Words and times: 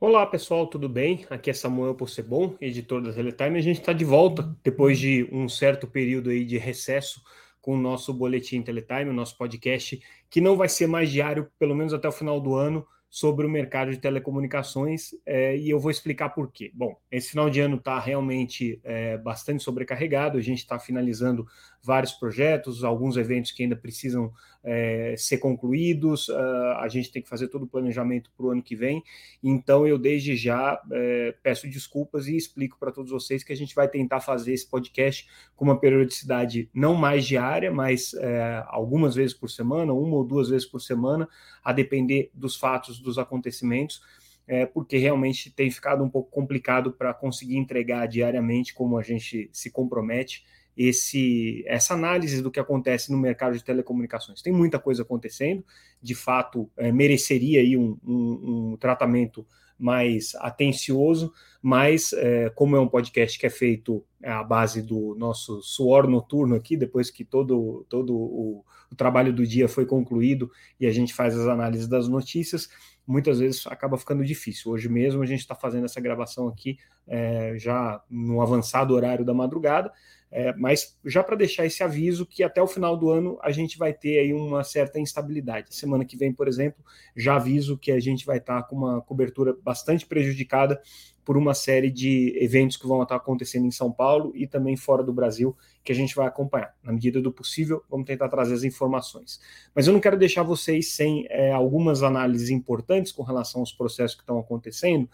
Olá 0.00 0.24
pessoal, 0.24 0.64
tudo 0.68 0.88
bem? 0.88 1.26
Aqui 1.28 1.50
é 1.50 1.52
Samuel 1.52 1.92
Possebon, 1.92 2.54
editor 2.60 3.02
da 3.02 3.12
Teletime. 3.12 3.58
A 3.58 3.60
gente 3.60 3.80
está 3.80 3.92
de 3.92 4.04
volta 4.04 4.56
depois 4.62 4.96
de 4.96 5.28
um 5.32 5.48
certo 5.48 5.88
período 5.88 6.30
aí 6.30 6.44
de 6.44 6.56
recesso 6.56 7.20
com 7.60 7.74
o 7.74 7.80
nosso 7.80 8.14
boletim 8.14 8.62
Teletime, 8.62 9.10
o 9.10 9.12
nosso 9.12 9.36
podcast, 9.36 10.00
que 10.30 10.40
não 10.40 10.56
vai 10.56 10.68
ser 10.68 10.86
mais 10.86 11.10
diário, 11.10 11.50
pelo 11.58 11.74
menos 11.74 11.92
até 11.92 12.06
o 12.06 12.12
final 12.12 12.40
do 12.40 12.54
ano, 12.54 12.86
sobre 13.10 13.44
o 13.44 13.50
mercado 13.50 13.90
de 13.90 13.98
telecomunicações 13.98 15.10
é, 15.24 15.56
e 15.56 15.70
eu 15.70 15.80
vou 15.80 15.90
explicar 15.90 16.28
por 16.28 16.52
quê. 16.52 16.70
Bom, 16.74 16.96
esse 17.10 17.30
final 17.30 17.48
de 17.50 17.58
ano 17.58 17.76
está 17.76 17.98
realmente 17.98 18.80
é, 18.84 19.16
bastante 19.18 19.62
sobrecarregado, 19.62 20.38
a 20.38 20.42
gente 20.42 20.58
está 20.58 20.78
finalizando 20.78 21.46
vários 21.82 22.12
projetos, 22.12 22.84
alguns 22.84 23.16
eventos 23.16 23.50
que 23.50 23.62
ainda 23.62 23.74
precisam 23.74 24.30
é, 24.70 25.14
ser 25.16 25.38
concluídos, 25.38 26.28
uh, 26.28 26.76
a 26.78 26.88
gente 26.88 27.10
tem 27.10 27.22
que 27.22 27.28
fazer 27.28 27.48
todo 27.48 27.62
o 27.62 27.66
planejamento 27.66 28.30
para 28.36 28.44
o 28.44 28.50
ano 28.50 28.62
que 28.62 28.76
vem, 28.76 29.02
então 29.42 29.86
eu 29.86 29.98
desde 29.98 30.36
já 30.36 30.78
é, 30.92 31.34
peço 31.42 31.66
desculpas 31.68 32.26
e 32.26 32.36
explico 32.36 32.78
para 32.78 32.92
todos 32.92 33.10
vocês 33.10 33.42
que 33.42 33.52
a 33.52 33.56
gente 33.56 33.74
vai 33.74 33.88
tentar 33.88 34.20
fazer 34.20 34.52
esse 34.52 34.68
podcast 34.68 35.26
com 35.56 35.64
uma 35.64 35.80
periodicidade 35.80 36.68
não 36.74 36.94
mais 36.94 37.26
diária, 37.26 37.72
mas 37.72 38.12
é, 38.12 38.62
algumas 38.66 39.14
vezes 39.14 39.34
por 39.34 39.48
semana, 39.48 39.92
uma 39.94 40.16
ou 40.16 40.24
duas 40.24 40.50
vezes 40.50 40.66
por 40.66 40.80
semana, 40.80 41.26
a 41.64 41.72
depender 41.72 42.30
dos 42.34 42.54
fatos, 42.54 43.00
dos 43.00 43.18
acontecimentos, 43.18 44.02
é, 44.48 44.64
porque 44.64 44.96
realmente 44.96 45.50
tem 45.50 45.70
ficado 45.70 46.02
um 46.02 46.08
pouco 46.08 46.30
complicado 46.30 46.90
para 46.90 47.12
conseguir 47.12 47.58
entregar 47.58 48.08
diariamente 48.08 48.72
como 48.72 48.96
a 48.96 49.02
gente 49.02 49.50
se 49.52 49.70
compromete 49.70 50.42
esse, 50.74 51.62
essa 51.66 51.92
análise 51.92 52.40
do 52.40 52.50
que 52.50 52.58
acontece 52.58 53.12
no 53.12 53.18
mercado 53.18 53.56
de 53.56 53.64
telecomunicações. 53.64 54.40
Tem 54.40 54.52
muita 54.52 54.78
coisa 54.78 55.02
acontecendo, 55.02 55.64
de 56.00 56.14
fato, 56.14 56.70
é, 56.76 56.90
mereceria 56.90 57.60
aí 57.60 57.76
um, 57.76 57.98
um, 58.02 58.72
um, 58.72 58.76
tratamento 58.76 59.46
mais 59.78 60.34
atencioso, 60.36 61.32
mas 61.60 62.12
é, 62.12 62.50
como 62.50 62.74
é 62.74 62.80
um 62.80 62.88
podcast 62.88 63.38
que 63.38 63.46
é 63.46 63.50
feito 63.50 64.04
à 64.24 64.42
base 64.42 64.80
do 64.80 65.14
nosso 65.16 65.60
suor 65.62 66.08
noturno 66.08 66.54
aqui, 66.54 66.76
depois 66.76 67.10
que 67.10 67.24
todo, 67.24 67.84
todo 67.88 68.14
o, 68.16 68.64
o 68.90 68.96
trabalho 68.96 69.32
do 69.32 69.46
dia 69.46 69.68
foi 69.68 69.84
concluído 69.84 70.50
e 70.80 70.86
a 70.86 70.92
gente 70.92 71.12
faz 71.12 71.36
as 71.36 71.46
análises 71.46 71.86
das 71.86 72.08
notícias, 72.08 72.68
muitas 73.08 73.38
vezes 73.38 73.66
acaba 73.66 73.96
ficando 73.96 74.22
difícil. 74.22 74.70
Hoje 74.70 74.86
mesmo 74.86 75.22
a 75.22 75.26
gente 75.26 75.40
está 75.40 75.54
fazendo 75.54 75.86
essa 75.86 75.98
gravação 75.98 76.46
aqui 76.46 76.78
é, 77.06 77.54
já 77.56 78.02
no 78.10 78.42
avançado 78.42 78.94
horário 78.94 79.24
da 79.24 79.32
madrugada, 79.32 79.90
é, 80.30 80.54
mas 80.54 80.98
já 81.02 81.24
para 81.24 81.34
deixar 81.36 81.64
esse 81.64 81.82
aviso 81.82 82.26
que 82.26 82.42
até 82.42 82.60
o 82.60 82.66
final 82.66 82.98
do 82.98 83.08
ano 83.08 83.38
a 83.42 83.50
gente 83.50 83.78
vai 83.78 83.94
ter 83.94 84.18
aí 84.18 84.34
uma 84.34 84.62
certa 84.62 85.00
instabilidade. 85.00 85.74
Semana 85.74 86.04
que 86.04 86.18
vem, 86.18 86.34
por 86.34 86.46
exemplo, 86.46 86.84
já 87.16 87.36
aviso 87.36 87.78
que 87.78 87.90
a 87.90 87.98
gente 87.98 88.26
vai 88.26 88.36
estar 88.36 88.60
tá 88.60 88.68
com 88.68 88.76
uma 88.76 89.00
cobertura 89.00 89.56
bastante 89.64 90.04
prejudicada 90.04 90.78
por 91.28 91.36
uma 91.36 91.52
série 91.52 91.90
de 91.90 92.34
eventos 92.42 92.78
que 92.78 92.86
vão 92.86 93.02
estar 93.02 93.16
acontecendo 93.16 93.66
em 93.66 93.70
São 93.70 93.92
Paulo 93.92 94.32
e 94.34 94.46
também 94.46 94.78
fora 94.78 95.02
do 95.02 95.12
Brasil, 95.12 95.54
que 95.84 95.92
a 95.92 95.94
gente 95.94 96.16
vai 96.16 96.26
acompanhar. 96.26 96.74
Na 96.82 96.90
medida 96.90 97.20
do 97.20 97.30
possível, 97.30 97.84
vamos 97.86 98.06
tentar 98.06 98.30
trazer 98.30 98.54
as 98.54 98.64
informações. 98.64 99.38
Mas 99.74 99.86
eu 99.86 99.92
não 99.92 100.00
quero 100.00 100.16
deixar 100.16 100.42
vocês 100.42 100.92
sem 100.92 101.26
é, 101.28 101.52
algumas 101.52 102.02
análises 102.02 102.48
importantes 102.48 103.12
com 103.12 103.22
relação 103.22 103.60
aos 103.60 103.70
processos 103.70 104.14
que 104.14 104.22
estão 104.22 104.38
acontecendo, 104.38 105.06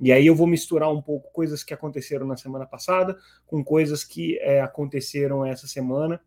e 0.00 0.10
aí 0.10 0.26
eu 0.26 0.34
vou 0.34 0.48
misturar 0.48 0.92
um 0.92 1.00
pouco 1.00 1.32
coisas 1.32 1.62
que 1.62 1.72
aconteceram 1.72 2.26
na 2.26 2.36
semana 2.36 2.66
passada 2.66 3.16
com 3.46 3.62
coisas 3.62 4.02
que 4.02 4.40
é, 4.40 4.60
aconteceram 4.60 5.46
essa 5.46 5.68
semana 5.68 6.20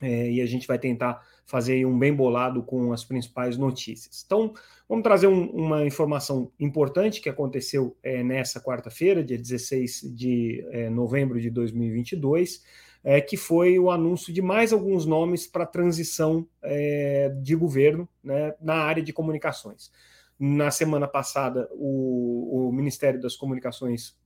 é, 0.00 0.30
e 0.30 0.40
a 0.40 0.46
gente 0.46 0.66
vai 0.66 0.78
tentar 0.78 1.22
fazer 1.44 1.84
um 1.84 1.98
bem 1.98 2.14
bolado 2.14 2.62
com 2.62 2.92
as 2.92 3.04
principais 3.04 3.56
notícias. 3.56 4.22
Então, 4.24 4.54
vamos 4.88 5.02
trazer 5.02 5.26
um, 5.26 5.46
uma 5.50 5.84
informação 5.84 6.50
importante 6.58 7.20
que 7.20 7.28
aconteceu 7.28 7.96
é, 8.02 8.22
nessa 8.22 8.60
quarta-feira, 8.60 9.22
dia 9.22 9.38
16 9.38 10.14
de 10.14 10.64
é, 10.70 10.88
novembro 10.88 11.40
de 11.40 11.50
2022, 11.50 12.62
é, 13.04 13.20
que 13.20 13.36
foi 13.36 13.78
o 13.78 13.90
anúncio 13.90 14.32
de 14.32 14.40
mais 14.40 14.72
alguns 14.72 15.04
nomes 15.04 15.46
para 15.46 15.66
transição 15.66 16.46
é, 16.62 17.28
de 17.42 17.54
governo 17.56 18.08
né, 18.22 18.54
na 18.60 18.76
área 18.76 19.02
de 19.02 19.12
comunicações. 19.12 19.90
Na 20.38 20.70
semana 20.70 21.06
passada, 21.06 21.68
o, 21.72 22.68
o 22.68 22.72
Ministério 22.72 23.20
das 23.20 23.36
Comunicações 23.36 24.16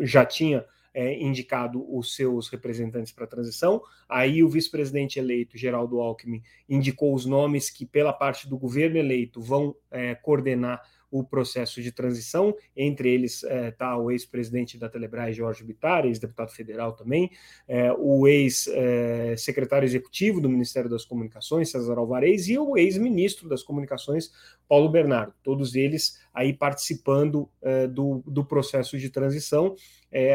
já 0.00 0.24
tinha 0.24 0.64
é, 0.98 1.16
indicado 1.22 1.86
os 1.96 2.16
seus 2.16 2.48
representantes 2.48 3.12
para 3.12 3.22
a 3.22 3.28
transição. 3.28 3.80
Aí 4.08 4.42
o 4.42 4.48
vice-presidente 4.48 5.16
eleito, 5.16 5.56
Geraldo 5.56 6.00
Alckmin, 6.00 6.42
indicou 6.68 7.14
os 7.14 7.24
nomes 7.24 7.70
que, 7.70 7.86
pela 7.86 8.12
parte 8.12 8.48
do 8.48 8.58
governo 8.58 8.96
eleito, 8.96 9.40
vão 9.40 9.76
é, 9.92 10.16
coordenar 10.16 10.82
o 11.10 11.24
processo 11.24 11.82
de 11.82 11.92
transição. 11.92 12.54
Entre 12.76 13.12
eles 13.12 13.42
está 13.42 13.72
tá 13.72 13.98
o 13.98 14.10
ex-presidente 14.10 14.78
da 14.78 14.88
Telebrás, 14.88 15.36
Jorge 15.36 15.64
Bittar, 15.64 16.06
ex-deputado 16.06 16.50
federal 16.52 16.92
também, 16.92 17.30
é, 17.66 17.92
o 17.92 18.26
ex-secretário 18.26 19.84
é, 19.84 19.88
executivo 19.88 20.40
do 20.40 20.48
Ministério 20.48 20.90
das 20.90 21.04
Comunicações, 21.04 21.70
César 21.70 21.98
Alvarez, 21.98 22.48
e 22.48 22.58
o 22.58 22.76
ex-ministro 22.76 23.48
das 23.48 23.62
Comunicações, 23.62 24.30
Paulo 24.68 24.88
Bernardo. 24.88 25.32
Todos 25.42 25.74
eles 25.74 26.18
aí 26.32 26.52
participando 26.52 27.48
do, 27.90 28.22
do 28.26 28.44
processo 28.44 28.96
de 28.98 29.10
transição. 29.10 29.74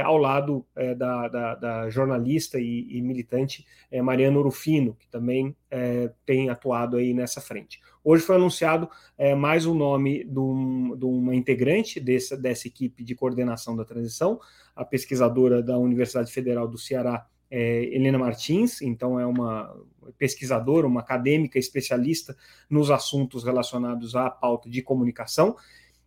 Ao 0.03 0.17
lado 0.17 0.65
da, 0.97 1.27
da, 1.27 1.55
da, 1.55 1.89
jornalista 1.89 2.59
e, 2.59 2.87
e 2.89 3.01
militante 3.01 3.65
Mariana 4.03 4.39
Urufino, 4.39 4.95
que 4.99 5.07
também 5.07 5.55
é, 5.73 6.11
tem 6.23 6.51
atuado 6.51 6.97
aí 6.97 7.15
nessa 7.15 7.41
frente. 7.41 7.81
Hoje 8.03 8.23
foi 8.23 8.35
anunciado 8.35 8.87
é, 9.17 9.33
mais 9.33 9.65
um 9.65 9.73
nome 9.73 10.23
de, 10.23 10.39
um, 10.39 10.95
de 10.95 11.03
uma 11.03 11.33
integrante 11.33 11.99
dessa, 11.99 12.37
dessa 12.37 12.67
equipe 12.67 13.03
de 13.03 13.15
coordenação 13.15 13.75
da 13.75 13.83
transição, 13.83 14.39
a 14.75 14.85
pesquisadora 14.85 15.63
da 15.63 15.75
Universidade 15.75 16.31
Federal 16.31 16.67
do 16.67 16.77
Ceará, 16.77 17.25
é, 17.49 17.85
Helena 17.85 18.19
Martins, 18.19 18.83
então 18.83 19.19
é 19.19 19.25
uma 19.25 19.75
pesquisadora, 20.17 20.85
uma 20.85 20.99
acadêmica 20.99 21.57
especialista 21.57 22.35
nos 22.69 22.91
assuntos 22.91 23.43
relacionados 23.43 24.15
à 24.15 24.29
pauta 24.29 24.69
de 24.69 24.81
comunicação, 24.83 25.55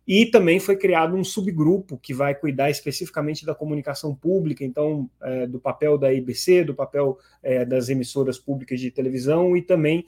e 0.07 0.25
também 0.25 0.57
foi 0.57 0.77
criado 0.77 1.15
um 1.15 1.23
subgrupo 1.23 1.97
que 1.97 2.13
vai 2.13 2.33
cuidar 2.33 2.69
especificamente 2.69 3.45
da 3.45 3.53
comunicação 3.53 4.15
pública, 4.15 4.63
então, 4.63 5.09
é, 5.21 5.45
do 5.45 5.59
papel 5.59 5.97
da 5.97 6.13
IBC, 6.13 6.63
do 6.63 6.73
papel 6.73 7.17
é, 7.43 7.65
das 7.65 7.89
emissoras 7.89 8.39
públicas 8.39 8.79
de 8.79 8.89
televisão 8.89 9.57
e 9.57 9.61
também 9.61 10.05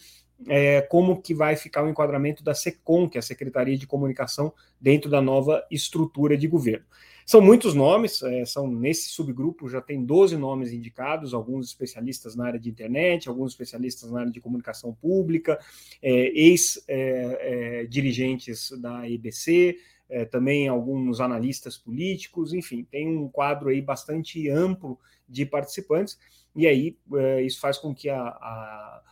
é, 0.47 0.81
como 0.81 1.21
que 1.21 1.33
vai 1.33 1.57
ficar 1.57 1.83
o 1.83 1.89
enquadramento 1.89 2.41
da 2.41 2.53
SECOM, 2.53 3.09
que 3.09 3.17
é 3.17 3.19
a 3.19 3.21
Secretaria 3.21 3.77
de 3.77 3.85
Comunicação, 3.85 4.53
dentro 4.79 5.09
da 5.09 5.21
nova 5.21 5.65
estrutura 5.69 6.37
de 6.37 6.47
governo. 6.47 6.85
São 7.29 7.41
muitos 7.41 7.75
nomes, 7.75 8.23
é, 8.23 8.44
são 8.44 8.67
nesse 8.67 9.09
subgrupo 9.09 9.69
já 9.69 9.79
tem 9.79 10.03
12 10.03 10.35
nomes 10.35 10.73
indicados, 10.73 11.31
alguns 11.31 11.67
especialistas 11.67 12.35
na 12.35 12.47
área 12.47 12.59
de 12.59 12.72
internet, 12.72 13.29
alguns 13.29 13.51
especialistas 13.51 14.09
na 14.09 14.22
área 14.22 14.31
de 14.31 14.41
comunicação 14.41 14.95
pública, 14.95 15.59
é, 16.01 16.31
ex-dirigentes 16.35 18.72
é, 18.72 18.73
é, 18.73 18.78
da 18.79 19.07
EBC, 19.07 19.78
é, 20.09 20.25
também 20.25 20.67
alguns 20.67 21.22
analistas 21.22 21.78
políticos, 21.78 22.51
enfim, 22.51 22.84
tem 22.84 23.07
um 23.07 23.29
quadro 23.29 23.69
aí 23.69 23.79
bastante 23.79 24.50
amplo 24.50 24.97
de 25.28 25.46
participantes, 25.46 26.17
e 26.56 26.66
aí 26.66 26.97
isso 27.46 27.59
faz 27.59 27.78
com 27.78 27.94
que 27.94 28.09
a, 28.09 28.23
a 28.23 29.03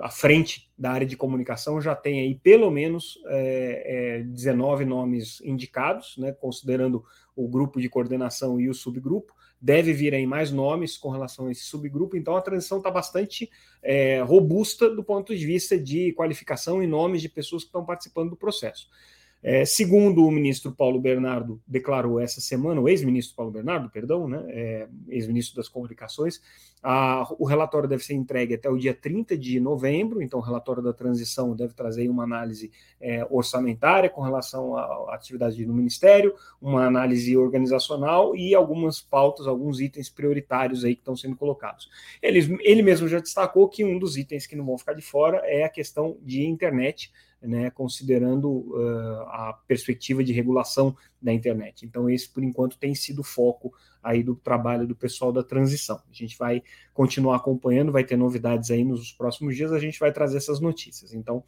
à 0.00 0.08
frente 0.08 0.70
da 0.76 0.90
área 0.90 1.06
de 1.06 1.16
comunicação 1.16 1.80
já 1.80 1.94
tem 1.94 2.20
aí 2.20 2.34
pelo 2.34 2.70
menos 2.70 3.18
é, 3.26 4.18
é, 4.18 4.22
19 4.22 4.84
nomes 4.84 5.40
indicados, 5.42 6.16
né, 6.18 6.32
considerando 6.32 7.04
o 7.36 7.48
grupo 7.48 7.80
de 7.80 7.88
coordenação 7.88 8.60
e 8.60 8.68
o 8.68 8.74
subgrupo. 8.74 9.34
Deve 9.60 9.92
vir 9.92 10.14
aí 10.14 10.26
mais 10.26 10.50
nomes 10.50 10.96
com 10.96 11.10
relação 11.10 11.46
a 11.46 11.52
esse 11.52 11.64
subgrupo, 11.64 12.16
então 12.16 12.34
a 12.34 12.40
transição 12.40 12.78
está 12.78 12.90
bastante 12.90 13.50
é, 13.82 14.22
robusta 14.22 14.88
do 14.88 15.04
ponto 15.04 15.36
de 15.36 15.44
vista 15.44 15.78
de 15.78 16.12
qualificação 16.14 16.82
e 16.82 16.86
nomes 16.86 17.20
de 17.20 17.28
pessoas 17.28 17.62
que 17.62 17.68
estão 17.68 17.84
participando 17.84 18.30
do 18.30 18.36
processo. 18.36 18.88
É, 19.42 19.64
segundo 19.64 20.26
o 20.26 20.30
ministro 20.30 20.70
Paulo 20.70 21.00
Bernardo 21.00 21.60
declarou 21.66 22.20
essa 22.20 22.40
semana, 22.40 22.80
o 22.80 22.88
ex-ministro 22.88 23.34
Paulo 23.34 23.50
Bernardo, 23.50 23.88
perdão, 23.88 24.28
né, 24.28 24.44
é, 24.48 24.88
ex-ministro 25.08 25.56
das 25.56 25.68
Comunicações, 25.68 26.40
a, 26.82 27.26
o 27.38 27.46
relatório 27.46 27.88
deve 27.88 28.04
ser 28.04 28.14
entregue 28.14 28.54
até 28.54 28.68
o 28.68 28.76
dia 28.76 28.94
30 28.94 29.36
de 29.36 29.58
novembro, 29.58 30.22
então 30.22 30.38
o 30.38 30.42
relatório 30.42 30.82
da 30.82 30.92
transição 30.92 31.54
deve 31.54 31.74
trazer 31.74 32.08
uma 32.08 32.24
análise 32.24 32.70
é, 33.00 33.26
orçamentária 33.30 34.10
com 34.10 34.20
relação 34.20 34.76
à 34.76 35.14
atividade 35.14 35.64
do 35.64 35.72
Ministério, 35.72 36.34
uma 36.60 36.86
análise 36.86 37.34
organizacional 37.36 38.36
e 38.36 38.54
algumas 38.54 39.00
pautas, 39.00 39.46
alguns 39.46 39.80
itens 39.80 40.10
prioritários 40.10 40.84
aí 40.84 40.94
que 40.94 41.00
estão 41.00 41.16
sendo 41.16 41.36
colocados. 41.36 41.88
Ele, 42.22 42.58
ele 42.60 42.82
mesmo 42.82 43.08
já 43.08 43.20
destacou 43.20 43.68
que 43.68 43.84
um 43.84 43.98
dos 43.98 44.16
itens 44.16 44.46
que 44.46 44.56
não 44.56 44.66
vão 44.66 44.78
ficar 44.78 44.94
de 44.94 45.02
fora 45.02 45.38
é 45.44 45.64
a 45.64 45.68
questão 45.68 46.16
de 46.22 46.46
internet, 46.46 47.10
né, 47.42 47.70
considerando 47.70 48.50
uh, 48.50 49.22
a 49.28 49.58
perspectiva 49.66 50.22
de 50.22 50.32
regulação 50.32 50.96
da 51.20 51.32
internet. 51.32 51.86
Então, 51.86 52.08
esse, 52.08 52.28
por 52.28 52.42
enquanto, 52.42 52.78
tem 52.78 52.94
sido 52.94 53.20
o 53.20 53.24
foco 53.24 53.72
aí 54.02 54.22
do 54.22 54.34
trabalho 54.34 54.86
do 54.86 54.94
pessoal 54.94 55.32
da 55.32 55.42
transição. 55.42 56.00
A 56.10 56.12
gente 56.12 56.36
vai 56.38 56.62
continuar 56.92 57.36
acompanhando, 57.36 57.92
vai 57.92 58.04
ter 58.04 58.16
novidades 58.16 58.70
aí 58.70 58.84
nos 58.84 59.12
próximos 59.12 59.56
dias, 59.56 59.72
a 59.72 59.78
gente 59.78 59.98
vai 59.98 60.12
trazer 60.12 60.36
essas 60.36 60.60
notícias. 60.60 61.12
Então, 61.12 61.44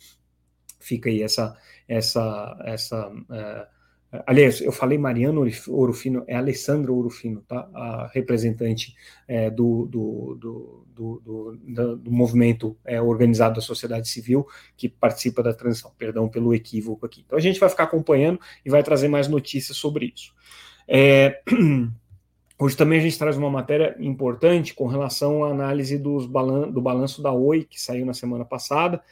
Fica 0.82 1.08
aí 1.08 1.22
essa, 1.22 1.56
essa, 1.86 2.58
essa. 2.64 3.08
Uh, 3.08 3.81
aliás, 4.26 4.60
eu 4.60 4.72
falei 4.72 4.98
Mariano 4.98 5.44
Orofino, 5.68 6.24
é 6.26 6.36
Alessandra 6.36 6.92
Orofino, 6.92 7.42
tá? 7.42 7.68
A 7.74 8.10
representante 8.12 8.94
é, 9.26 9.50
do, 9.50 9.86
do, 9.86 10.84
do, 10.94 11.56
do, 11.96 12.10
movimento 12.10 12.76
é, 12.84 13.00
organizado 13.00 13.54
da 13.54 13.60
sociedade 13.60 14.08
civil 14.08 14.46
que 14.76 14.88
participa 14.88 15.42
da 15.42 15.54
transição. 15.54 15.92
Perdão 15.96 16.28
pelo 16.28 16.54
equívoco 16.54 17.06
aqui. 17.06 17.22
Então 17.26 17.38
a 17.38 17.42
gente 17.42 17.58
vai 17.58 17.68
ficar 17.68 17.84
acompanhando 17.84 18.38
e 18.64 18.70
vai 18.70 18.82
trazer 18.82 19.08
mais 19.08 19.28
notícias 19.28 19.76
sobre 19.76 20.12
isso. 20.14 20.34
É, 20.86 21.40
Hoje 22.62 22.76
também 22.76 23.00
a 23.00 23.02
gente 23.02 23.18
traz 23.18 23.36
uma 23.36 23.50
matéria 23.50 23.96
importante 23.98 24.72
com 24.72 24.86
relação 24.86 25.42
à 25.42 25.50
análise 25.50 25.98
dos 25.98 26.26
balan 26.26 26.70
do 26.70 26.80
balanço 26.80 27.20
da 27.20 27.32
Oi, 27.32 27.64
que 27.64 27.80
saiu 27.80 28.06
na 28.06 28.14
semana 28.14 28.44
passada. 28.44 29.02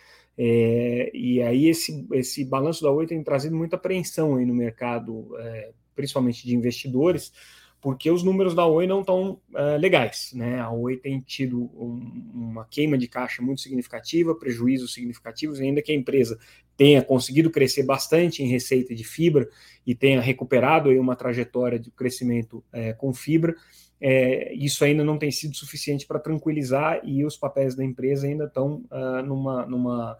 É, 0.42 1.10
e 1.12 1.42
aí 1.42 1.68
esse, 1.68 2.06
esse 2.12 2.42
balanço 2.46 2.82
da 2.82 2.90
Oi 2.90 3.06
tem 3.06 3.22
trazido 3.22 3.54
muita 3.54 3.76
apreensão 3.76 4.36
aí 4.36 4.46
no 4.46 4.54
mercado, 4.54 5.36
é, 5.38 5.70
principalmente 5.94 6.46
de 6.46 6.56
investidores, 6.56 7.30
porque 7.78 8.10
os 8.10 8.22
números 8.22 8.54
da 8.54 8.64
Oi 8.64 8.86
não 8.86 9.00
estão 9.00 9.38
é, 9.54 9.76
legais. 9.76 10.30
Né? 10.32 10.58
A 10.58 10.70
Oi 10.70 10.96
tem 10.96 11.20
tido 11.20 11.64
um, 11.74 12.22
uma 12.32 12.64
queima 12.64 12.96
de 12.96 13.06
caixa 13.06 13.42
muito 13.42 13.60
significativa, 13.60 14.34
prejuízos 14.34 14.94
significativos, 14.94 15.60
ainda 15.60 15.82
que 15.82 15.92
a 15.92 15.94
empresa 15.94 16.38
tenha 16.74 17.02
conseguido 17.02 17.50
crescer 17.50 17.82
bastante 17.82 18.42
em 18.42 18.46
receita 18.46 18.94
de 18.94 19.04
fibra 19.04 19.46
e 19.86 19.94
tenha 19.94 20.22
recuperado 20.22 20.88
aí 20.88 20.98
uma 20.98 21.16
trajetória 21.16 21.78
de 21.78 21.90
crescimento 21.90 22.64
é, 22.72 22.94
com 22.94 23.12
fibra, 23.12 23.54
é, 24.00 24.52
isso 24.54 24.84
ainda 24.84 25.04
não 25.04 25.18
tem 25.18 25.30
sido 25.30 25.54
suficiente 25.54 26.06
para 26.06 26.18
tranquilizar 26.18 27.00
e 27.04 27.24
os 27.24 27.36
papéis 27.36 27.74
da 27.74 27.84
empresa 27.84 28.26
ainda 28.26 28.44
estão 28.44 28.82
uh, 28.90 29.22
numa, 29.22 29.66
numa 29.66 30.18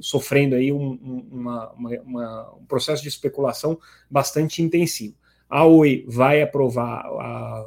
sofrendo 0.00 0.54
aí 0.54 0.72
um, 0.72 1.26
uma, 1.30 1.72
uma, 1.72 2.54
um 2.56 2.64
processo 2.66 3.02
de 3.02 3.08
especulação 3.08 3.78
bastante 4.10 4.62
intensivo. 4.62 5.14
A 5.48 5.64
Oi 5.64 6.04
vai 6.08 6.42
aprovar 6.42 7.04
a, 7.04 7.66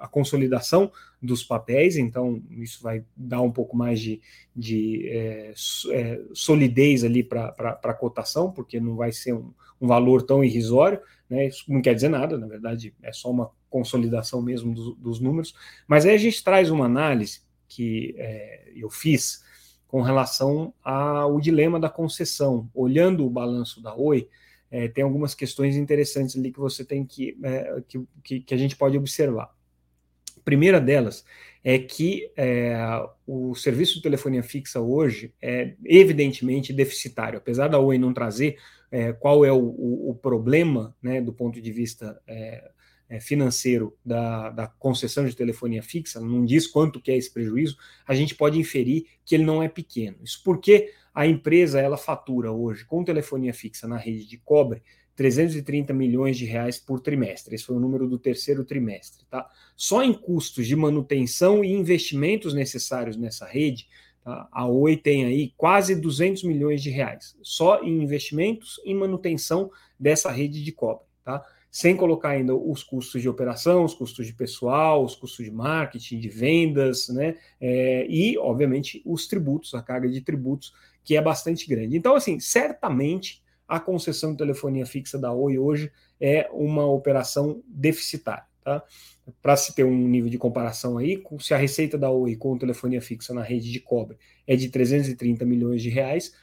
a, 0.00 0.08
consolidação 0.08 0.90
dos 1.22 1.42
papéis, 1.44 1.96
então 1.96 2.42
isso 2.50 2.82
vai 2.82 3.04
dar 3.16 3.40
um 3.42 3.52
pouco 3.52 3.76
mais 3.76 4.00
de, 4.00 4.20
de 4.56 5.08
é, 5.08 5.54
é, 5.92 6.20
solidez 6.32 7.04
ali 7.04 7.22
para 7.22 7.54
a 7.82 7.94
cotação, 7.94 8.50
porque 8.50 8.80
não 8.80 8.96
vai 8.96 9.12
ser 9.12 9.34
um, 9.34 9.52
um, 9.80 9.86
valor 9.86 10.22
tão 10.22 10.42
irrisório, 10.42 11.00
né? 11.28 11.46
Isso 11.46 11.64
não 11.68 11.82
quer 11.82 11.94
dizer 11.94 12.08
nada, 12.08 12.38
na 12.38 12.46
verdade, 12.46 12.94
é 13.02 13.12
só 13.12 13.30
uma 13.30 13.50
consolidação 13.68 14.42
mesmo 14.42 14.74
dos, 14.74 14.96
dos 14.96 15.20
números. 15.20 15.54
Mas 15.86 16.06
aí 16.06 16.14
a 16.14 16.18
gente 16.18 16.42
traz 16.42 16.70
uma 16.70 16.86
análise 16.86 17.42
que 17.68 18.14
é, 18.18 18.72
eu 18.74 18.90
fiz 18.90 19.44
com 19.86 20.02
relação 20.02 20.72
ao 20.82 21.40
dilema 21.40 21.78
da 21.78 21.90
concessão, 21.90 22.68
olhando 22.74 23.26
o 23.26 23.30
balanço 23.30 23.82
da 23.82 23.94
Oi 23.94 24.28
é, 24.70 24.88
tem 24.88 25.02
algumas 25.02 25.34
questões 25.34 25.76
interessantes 25.76 26.36
ali 26.36 26.52
que 26.52 26.60
você 26.60 26.84
tem 26.84 27.04
que, 27.04 27.36
é, 27.42 27.82
que, 28.22 28.40
que, 28.40 28.54
a 28.54 28.56
gente 28.56 28.76
pode 28.76 28.96
observar. 28.96 29.52
A 30.36 30.40
primeira 30.42 30.80
delas 30.80 31.24
é 31.62 31.78
que 31.78 32.30
é, 32.36 32.76
o 33.26 33.54
serviço 33.54 33.96
de 33.96 34.02
telefonia 34.02 34.42
fixa 34.42 34.80
hoje 34.80 35.34
é 35.42 35.74
evidentemente 35.84 36.72
deficitário, 36.72 37.38
apesar 37.38 37.68
da 37.68 37.78
Oi 37.78 37.98
não 37.98 38.14
trazer 38.14 38.56
é, 38.90 39.12
qual 39.12 39.44
é 39.44 39.52
o, 39.52 39.58
o, 39.58 40.10
o, 40.10 40.14
problema 40.14 40.96
né, 41.02 41.20
do 41.20 41.32
ponto 41.32 41.60
de 41.60 41.72
vista 41.72 42.20
é, 42.26 42.70
financeiro 43.18 43.96
da, 44.04 44.50
da, 44.50 44.66
concessão 44.68 45.26
de 45.26 45.34
telefonia 45.34 45.82
fixa, 45.82 46.20
não 46.20 46.44
diz 46.44 46.66
quanto 46.66 47.00
que 47.00 47.10
é 47.10 47.16
esse 47.16 47.32
prejuízo, 47.32 47.76
a 48.06 48.14
gente 48.14 48.36
pode 48.36 48.58
inferir 48.58 49.06
que 49.24 49.34
ele 49.34 49.44
não 49.44 49.60
é 49.60 49.68
pequeno. 49.68 50.18
Isso 50.22 50.40
porque 50.44 50.92
a 51.12 51.26
empresa 51.26 51.80
ela 51.80 51.96
fatura 51.96 52.52
hoje 52.52 52.84
com 52.84 53.02
telefonia 53.02 53.52
fixa 53.52 53.88
na 53.88 53.96
rede 53.96 54.26
de 54.26 54.38
cobre 54.38 54.80
330 55.16 55.92
milhões 55.92 56.38
de 56.38 56.44
reais 56.44 56.78
por 56.78 57.00
trimestre. 57.00 57.54
Esse 57.54 57.64
foi 57.64 57.76
o 57.76 57.80
número 57.80 58.08
do 58.08 58.18
terceiro 58.18 58.64
trimestre, 58.64 59.26
tá? 59.28 59.50
Só 59.76 60.02
em 60.02 60.14
custos 60.14 60.66
de 60.66 60.76
manutenção 60.76 61.64
e 61.64 61.72
investimentos 61.72 62.54
necessários 62.54 63.16
nessa 63.16 63.44
rede, 63.44 63.88
tá? 64.24 64.48
a 64.50 64.66
Oi 64.66 64.96
tem 64.96 65.24
aí 65.24 65.52
quase 65.56 65.94
200 65.94 66.44
milhões 66.44 66.82
de 66.82 66.90
reais, 66.90 67.36
só 67.42 67.82
em 67.82 68.02
investimentos 68.02 68.80
e 68.84 68.94
manutenção 68.94 69.70
dessa 69.98 70.30
rede 70.30 70.64
de 70.64 70.72
cobre, 70.72 71.04
tá? 71.24 71.44
Sem 71.70 71.96
colocar 71.96 72.30
ainda 72.30 72.54
os 72.54 72.82
custos 72.82 73.22
de 73.22 73.28
operação, 73.28 73.84
os 73.84 73.94
custos 73.94 74.26
de 74.26 74.32
pessoal, 74.32 75.04
os 75.04 75.14
custos 75.14 75.44
de 75.44 75.50
marketing, 75.52 76.18
de 76.18 76.28
vendas, 76.28 77.08
né? 77.08 77.36
É, 77.60 78.06
e, 78.08 78.36
obviamente, 78.38 79.00
os 79.04 79.28
tributos, 79.28 79.72
a 79.74 79.82
carga 79.82 80.08
de 80.08 80.20
tributos 80.20 80.72
que 81.04 81.16
é 81.16 81.22
bastante 81.22 81.68
grande. 81.68 81.96
Então, 81.96 82.14
assim, 82.14 82.40
certamente 82.40 83.42
a 83.68 83.78
concessão 83.78 84.32
de 84.32 84.38
telefonia 84.38 84.84
fixa 84.84 85.16
da 85.16 85.32
Oi 85.32 85.56
hoje 85.56 85.92
é 86.20 86.48
uma 86.52 86.84
operação 86.86 87.62
deficitária. 87.68 88.44
Tá? 88.64 88.82
Para 89.40 89.56
se 89.56 89.74
ter 89.74 89.84
um 89.84 90.08
nível 90.08 90.28
de 90.28 90.38
comparação 90.38 90.98
aí, 90.98 91.22
se 91.38 91.54
a 91.54 91.56
receita 91.56 91.96
da 91.96 92.10
Oi 92.10 92.34
com 92.34 92.58
telefonia 92.58 93.00
fixa 93.00 93.32
na 93.32 93.42
rede 93.42 93.70
de 93.70 93.78
cobre 93.78 94.18
é 94.46 94.56
de 94.56 94.68
330 94.68 95.44
milhões 95.46 95.82
de 95.82 95.88
reais, 95.88 96.34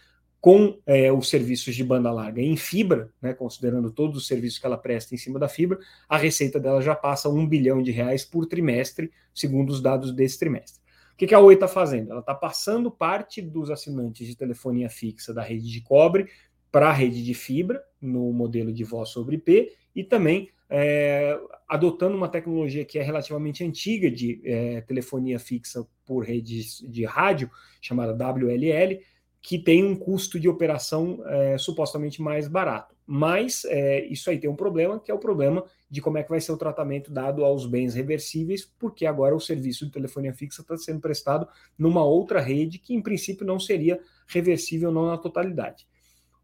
com 0.47 0.79
é, 0.85 1.11
os 1.11 1.27
serviços 1.27 1.75
de 1.75 1.83
banda 1.83 2.09
larga 2.09 2.41
em 2.41 2.55
fibra, 2.55 3.11
né, 3.21 3.33
considerando 3.33 3.91
todos 3.91 4.15
os 4.15 4.27
serviços 4.27 4.57
que 4.57 4.65
ela 4.65 4.77
presta 4.77 5.13
em 5.13 5.17
cima 5.17 5.37
da 5.37 5.49
fibra, 5.49 5.77
a 6.07 6.17
receita 6.17 6.57
dela 6.57 6.81
já 6.81 6.95
passa 6.95 7.27
um 7.27 7.45
bilhão 7.45 7.83
de 7.83 7.91
reais 7.91 8.23
por 8.23 8.45
trimestre, 8.45 9.11
segundo 9.35 9.71
os 9.71 9.81
dados 9.81 10.13
desse 10.13 10.39
trimestre. 10.39 10.79
O 11.11 11.17
que, 11.17 11.27
que 11.27 11.35
a 11.35 11.39
Oi 11.41 11.55
está 11.55 11.67
fazendo? 11.67 12.11
Ela 12.11 12.21
está 12.21 12.33
passando 12.33 12.89
parte 12.89 13.41
dos 13.41 13.69
assinantes 13.69 14.25
de 14.25 14.37
telefonia 14.37 14.89
fixa 14.89 15.33
da 15.33 15.41
rede 15.41 15.69
de 15.69 15.81
cobre 15.81 16.29
para 16.71 16.87
a 16.87 16.93
rede 16.93 17.25
de 17.25 17.33
fibra, 17.33 17.83
no 17.99 18.31
modelo 18.31 18.71
de 18.71 18.85
voz 18.85 19.09
sobre 19.09 19.35
IP, 19.35 19.73
e 19.93 20.01
também 20.01 20.49
é, 20.69 21.37
adotando 21.67 22.15
uma 22.15 22.29
tecnologia 22.29 22.85
que 22.85 22.97
é 22.97 23.03
relativamente 23.03 23.65
antiga 23.65 24.09
de 24.09 24.41
é, 24.45 24.79
telefonia 24.79 25.39
fixa 25.39 25.85
por 26.05 26.23
rede 26.23 26.63
de 26.89 27.03
rádio, 27.03 27.51
chamada 27.81 28.13
WLL, 28.13 29.01
que 29.41 29.57
tem 29.57 29.83
um 29.83 29.95
custo 29.95 30.39
de 30.39 30.49
operação 30.49 31.23
é, 31.25 31.57
supostamente 31.57 32.21
mais 32.21 32.47
barato. 32.47 32.95
Mas 33.05 33.63
é, 33.65 34.05
isso 34.05 34.29
aí 34.29 34.37
tem 34.37 34.49
um 34.49 34.55
problema, 34.55 34.99
que 34.99 35.09
é 35.09 35.13
o 35.13 35.19
problema 35.19 35.63
de 35.89 36.01
como 36.01 36.17
é 36.17 36.23
que 36.23 36.29
vai 36.29 36.41
ser 36.41 36.51
o 36.51 36.57
tratamento 36.57 37.11
dado 37.11 37.45
aos 37.45 37.65
bens 37.65 37.95
reversíveis, 37.95 38.65
porque 38.77 39.05
agora 39.05 39.35
o 39.35 39.39
serviço 39.39 39.85
de 39.85 39.91
telefonia 39.91 40.33
fixa 40.33 40.61
está 40.61 40.75
sendo 40.75 40.99
prestado 40.99 41.47
numa 41.77 42.03
outra 42.03 42.41
rede 42.41 42.77
que, 42.77 42.93
em 42.93 43.01
princípio, 43.01 43.45
não 43.45 43.59
seria 43.59 44.01
reversível 44.27 44.91
não 44.91 45.05
na 45.05 45.17
totalidade. 45.17 45.87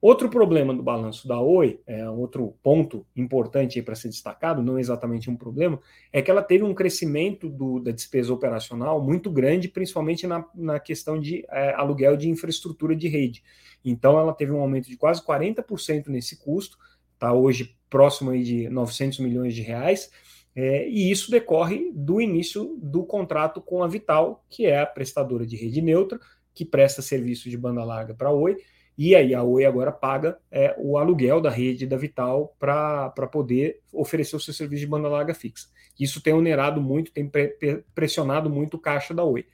Outro 0.03 0.29
problema 0.29 0.73
do 0.73 0.83
balanço 0.83 1.25
da 1.25 1.39
Oi, 1.39 1.79
é, 1.87 2.09
outro 2.09 2.57
ponto 2.61 3.05
importante 3.15 3.81
para 3.81 3.95
ser 3.95 4.09
destacado, 4.09 4.61
não 4.61 4.77
exatamente 4.77 5.29
um 5.29 5.37
problema, 5.37 5.79
é 6.11 6.21
que 6.21 6.29
ela 6.29 6.43
teve 6.43 6.61
um 6.61 6.73
crescimento 6.73 7.47
do, 7.47 7.79
da 7.79 7.89
despesa 7.89 8.33
operacional 8.33 9.01
muito 9.01 9.31
grande, 9.31 9.69
principalmente 9.69 10.27
na, 10.27 10.43
na 10.53 10.77
questão 10.77 11.17
de 11.17 11.45
é, 11.49 11.73
aluguel 11.75 12.17
de 12.17 12.27
infraestrutura 12.27 12.93
de 12.93 13.07
rede. 13.07 13.41
Então, 13.85 14.19
ela 14.19 14.33
teve 14.33 14.51
um 14.51 14.59
aumento 14.59 14.89
de 14.89 14.97
quase 14.97 15.25
40% 15.25 16.09
nesse 16.09 16.35
custo, 16.35 16.77
está 17.13 17.31
hoje 17.31 17.73
próximo 17.89 18.31
aí 18.31 18.43
de 18.43 18.67
900 18.67 19.19
milhões 19.19 19.55
de 19.55 19.61
reais, 19.61 20.11
é, 20.53 20.85
e 20.85 21.09
isso 21.09 21.31
decorre 21.31 21.93
do 21.93 22.19
início 22.19 22.77
do 22.77 23.05
contrato 23.05 23.61
com 23.61 23.81
a 23.81 23.87
Vital, 23.87 24.43
que 24.49 24.65
é 24.65 24.81
a 24.81 24.85
prestadora 24.85 25.45
de 25.45 25.55
rede 25.55 25.81
neutra, 25.81 26.19
que 26.53 26.65
presta 26.65 27.01
serviço 27.01 27.49
de 27.49 27.57
banda 27.57 27.85
larga 27.85 28.13
para 28.13 28.27
a 28.27 28.33
Oi, 28.33 28.57
e 28.97 29.15
aí 29.15 29.33
a 29.33 29.41
Oi 29.41 29.65
agora 29.65 29.91
paga 29.91 30.37
é, 30.51 30.75
o 30.77 30.97
aluguel 30.97 31.41
da 31.41 31.49
rede 31.49 31.87
da 31.87 31.97
Vital 31.97 32.55
para 32.59 33.09
poder 33.31 33.79
oferecer 33.91 34.35
o 34.35 34.39
seu 34.39 34.53
serviço 34.53 34.81
de 34.81 34.87
banda 34.87 35.07
larga 35.07 35.33
fixa. 35.33 35.67
Isso 35.99 36.21
tem 36.21 36.33
onerado 36.33 36.81
muito, 36.81 37.11
tem 37.11 37.27
pre 37.27 37.83
pressionado 37.93 38.49
muito 38.49 38.75
o 38.75 38.79
caixa 38.79 39.13
da 39.13 39.23
Oi. 39.23 39.45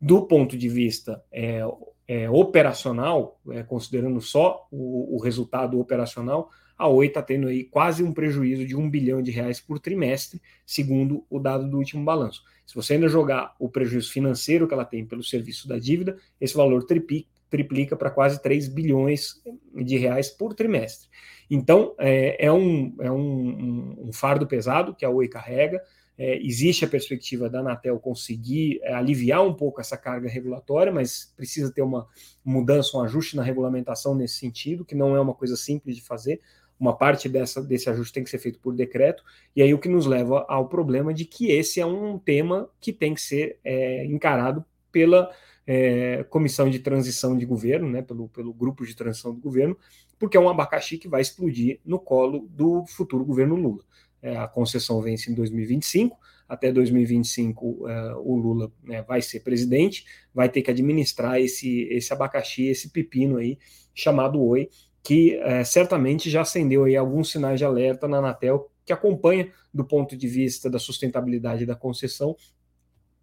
Do 0.00 0.26
ponto 0.26 0.56
de 0.56 0.68
vista 0.68 1.22
é, 1.30 1.60
é, 2.06 2.30
operacional, 2.30 3.40
é, 3.50 3.62
considerando 3.62 4.20
só 4.20 4.66
o, 4.70 5.16
o, 5.16 5.20
resultado 5.20 5.78
operacional, 5.78 6.50
a 6.76 6.88
Oi 6.88 7.06
está 7.06 7.20
tendo 7.20 7.48
aí 7.48 7.64
quase 7.64 8.02
um 8.02 8.12
prejuízo 8.12 8.64
de 8.64 8.76
um 8.76 8.88
bilhão 8.88 9.20
de 9.20 9.30
reais 9.30 9.60
por 9.60 9.78
trimestre, 9.78 10.40
segundo 10.64 11.24
o 11.28 11.38
dado 11.38 11.68
do 11.68 11.76
último 11.76 12.04
balanço. 12.04 12.42
Se 12.64 12.74
você 12.74 12.94
ainda 12.94 13.08
jogar 13.08 13.54
o 13.58 13.68
prejuízo 13.68 14.12
financeiro 14.12 14.66
que 14.68 14.74
ela 14.74 14.84
tem 14.84 15.04
pelo 15.04 15.22
serviço 15.22 15.66
da 15.66 15.78
dívida, 15.78 16.16
esse 16.40 16.56
valor 16.56 16.84
triplica, 16.84 17.28
triplica 17.50 17.96
para 17.96 18.10
quase 18.10 18.42
3 18.42 18.68
bilhões 18.68 19.42
de 19.74 19.96
reais 19.96 20.30
por 20.30 20.54
trimestre. 20.54 21.08
Então, 21.50 21.94
é, 21.98 22.46
é, 22.46 22.52
um, 22.52 22.94
é 23.00 23.10
um, 23.10 24.08
um, 24.08 24.12
fardo 24.12 24.46
pesado 24.46 24.94
que 24.94 25.04
a 25.04 25.10
Oi 25.10 25.28
carrega. 25.28 25.82
É, 26.16 26.36
existe 26.44 26.84
a 26.84 26.88
perspectiva 26.88 27.48
da 27.48 27.60
Anatel 27.60 27.98
conseguir 28.00 28.80
é, 28.82 28.92
aliviar 28.92 29.42
um 29.46 29.54
pouco 29.54 29.80
essa 29.80 29.96
carga 29.96 30.28
regulatória, 30.28 30.92
mas 30.92 31.32
precisa 31.36 31.72
ter 31.72 31.80
uma 31.80 32.08
mudança, 32.44 32.96
um 32.98 33.02
ajuste 33.02 33.36
na 33.36 33.42
regulamentação 33.42 34.14
nesse 34.14 34.34
sentido, 34.34 34.84
que 34.84 34.96
não 34.96 35.14
é 35.14 35.20
uma 35.20 35.32
coisa 35.32 35.56
simples 35.56 35.96
de 35.96 36.02
fazer. 36.02 36.40
Uma 36.78 36.96
parte 36.96 37.28
dessa, 37.28 37.62
desse 37.62 37.88
ajuste 37.88 38.12
tem 38.12 38.24
que 38.24 38.30
ser 38.30 38.38
feito 38.38 38.58
por 38.58 38.74
decreto, 38.74 39.22
e 39.54 39.62
aí 39.62 39.72
o 39.72 39.78
que 39.78 39.88
nos 39.88 40.06
leva 40.06 40.44
ao 40.48 40.68
problema 40.68 41.14
de 41.14 41.24
que 41.24 41.50
esse 41.50 41.80
é 41.80 41.86
um 41.86 42.18
tema 42.18 42.68
que 42.80 42.92
tem 42.92 43.14
que 43.14 43.20
ser 43.20 43.58
é, 43.64 44.04
encarado 44.04 44.64
pela 44.90 45.30
é, 45.70 46.24
comissão 46.30 46.70
de 46.70 46.78
transição 46.78 47.36
de 47.36 47.44
governo, 47.44 47.90
né, 47.90 48.00
pelo, 48.00 48.26
pelo 48.30 48.54
grupo 48.54 48.86
de 48.86 48.96
transição 48.96 49.34
do 49.34 49.38
governo, 49.38 49.76
porque 50.18 50.34
é 50.34 50.40
um 50.40 50.48
abacaxi 50.48 50.96
que 50.96 51.06
vai 51.06 51.20
explodir 51.20 51.78
no 51.84 52.00
colo 52.00 52.48
do 52.48 52.86
futuro 52.86 53.22
governo 53.22 53.54
Lula. 53.54 53.84
É, 54.22 54.34
a 54.38 54.48
concessão 54.48 55.02
vence 55.02 55.30
em 55.30 55.34
2025, 55.34 56.16
até 56.48 56.72
2025 56.72 57.86
é, 57.86 58.14
o 58.14 58.34
Lula 58.36 58.72
né, 58.82 59.02
vai 59.02 59.20
ser 59.20 59.40
presidente, 59.40 60.06
vai 60.32 60.48
ter 60.48 60.62
que 60.62 60.70
administrar 60.70 61.38
esse, 61.38 61.82
esse 61.90 62.14
abacaxi, 62.14 62.64
esse 62.64 62.88
pepino 62.88 63.36
aí, 63.36 63.58
chamado 63.94 64.42
Oi, 64.42 64.70
que 65.02 65.36
é, 65.36 65.62
certamente 65.64 66.30
já 66.30 66.40
acendeu 66.40 66.84
aí 66.84 66.96
alguns 66.96 67.30
sinais 67.30 67.58
de 67.58 67.66
alerta 67.66 68.08
na 68.08 68.16
Anatel, 68.16 68.70
que 68.86 68.92
acompanha, 68.92 69.52
do 69.72 69.84
ponto 69.84 70.16
de 70.16 70.26
vista 70.26 70.70
da 70.70 70.78
sustentabilidade 70.78 71.66
da 71.66 71.74
concessão, 71.74 72.34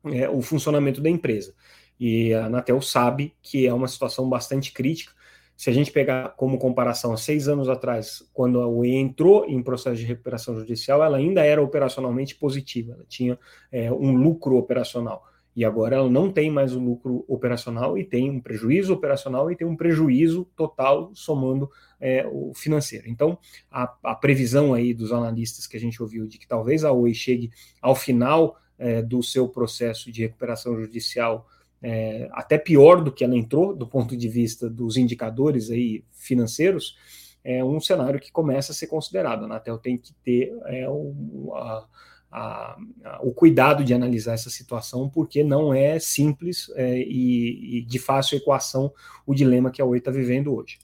é, 0.06 0.30
o 0.30 0.44
funcionamento 0.44 1.02
da 1.02 1.10
empresa. 1.10 1.56
E 2.00 2.34
a 2.34 2.46
Anatel 2.46 2.82
sabe 2.82 3.34
que 3.42 3.66
é 3.66 3.74
uma 3.74 3.88
situação 3.88 4.28
bastante 4.30 4.72
crítica, 4.72 5.14
se 5.58 5.70
a 5.70 5.74
gente 5.74 5.92
pegar 5.92 6.30
como 6.36 6.58
comparação 6.58 7.14
há 7.14 7.18
seis 7.18 7.48
anos 7.48 7.70
atrás, 7.70 8.22
quando 8.34 8.60
a 8.60 8.68
UE 8.68 8.94
entrou 8.94 9.46
em 9.46 9.64
processo 9.64 9.96
de 9.96 10.06
recuperação 10.06 10.60
judicial, 10.60 11.02
ela 11.02 11.18
ainda 11.18 11.46
era 11.46 11.62
operacionalmente 11.62 12.36
positiva, 12.36 12.94
ela 12.94 13.06
tinha 13.08 13.40
é, 13.72 13.92
um 13.92 14.12
lucro 14.12 14.58
operacional. 14.58 15.24
E 15.56 15.64
agora 15.64 15.96
ela 15.96 16.10
não 16.10 16.30
tem 16.30 16.52
mais 16.52 16.76
o 16.76 16.80
lucro 16.80 17.24
operacional 17.30 17.98
e 17.98 18.04
tem 18.04 18.30
um 18.30 18.42
prejuízo 18.42 18.92
operacional 18.92 19.50
e 19.50 19.56
tem 19.56 19.66
um 19.66 19.78
prejuízo 19.78 20.46
total 20.54 21.12
somando 21.14 21.72
é, 22.02 22.28
o 22.30 22.52
financeiro. 22.54 23.08
Então, 23.08 23.40
a, 23.72 23.96
a, 24.04 24.14
previsão 24.14 24.74
aí 24.74 24.94
dos 24.94 25.14
analistas 25.14 25.66
que 25.66 25.78
a 25.78 25.80
gente 25.80 26.04
ouviu 26.04 26.28
de 26.28 26.38
que 26.38 26.46
talvez 26.46 26.84
a 26.84 26.92
Oi 26.92 27.14
chegue 27.14 27.52
ao 27.82 27.96
final 27.96 28.58
é, 28.78 29.02
do 29.02 29.24
seu 29.24 29.48
processo 29.48 30.12
de 30.12 30.24
recuperação 30.24 30.76
judicial 30.76 31.48
é, 31.88 32.28
até 32.32 32.58
pior 32.58 33.04
do 33.04 33.12
que 33.12 33.24
ela 33.24 33.36
entrou, 33.36 33.76
do 33.76 33.86
ponto 33.86 34.18
de 34.18 34.28
vista 34.28 34.68
dos 34.68 34.98
indicadores 34.98 35.70
aí 35.70 36.04
financeiros, 36.12 36.98
é 37.44 37.64
um 37.64 37.80
cenário 37.80 38.20
que 38.20 38.32
começa 38.32 38.72
a 38.72 38.76
ser 38.76 38.88
considerado. 38.88 39.44
A 39.44 39.46
Anatel 39.46 39.78
tem 39.78 39.96
que 39.96 40.12
ter 40.24 40.52
é, 40.66 40.90
o, 40.90 41.54
a, 41.54 41.88
a, 42.32 42.78
a, 43.04 43.20
o 43.22 43.32
cuidado 43.32 43.84
de 43.84 43.94
analisar 43.94 44.34
essa 44.34 44.50
situação, 44.50 45.08
porque 45.08 45.44
não 45.44 45.72
é 45.72 46.00
simples 46.00 46.72
é, 46.76 46.98
e, 46.98 47.78
e, 47.78 47.82
de 47.84 48.00
fácil 48.00 48.40
equação 48.40 48.92
o 49.24 49.36
dilema 49.36 49.70
que 49.70 49.80
a 49.80 49.86
Oi 49.86 50.00
está 50.00 50.10
vivendo 50.10 50.56
hoje. 50.56 50.80